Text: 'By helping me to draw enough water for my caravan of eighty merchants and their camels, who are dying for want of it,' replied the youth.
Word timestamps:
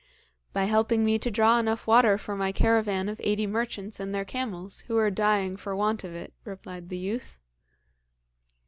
'By 0.51 0.63
helping 0.65 1.05
me 1.05 1.19
to 1.19 1.29
draw 1.29 1.59
enough 1.59 1.85
water 1.85 2.17
for 2.17 2.35
my 2.35 2.51
caravan 2.51 3.07
of 3.07 3.21
eighty 3.23 3.45
merchants 3.45 3.99
and 3.99 4.15
their 4.15 4.25
camels, 4.25 4.79
who 4.87 4.97
are 4.97 5.11
dying 5.11 5.57
for 5.57 5.75
want 5.75 6.03
of 6.03 6.15
it,' 6.15 6.33
replied 6.43 6.89
the 6.89 6.97
youth. 6.97 7.37